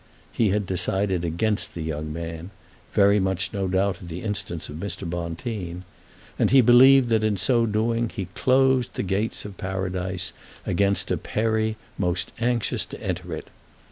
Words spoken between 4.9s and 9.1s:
Bonteen, and he believed that in so doing he closed the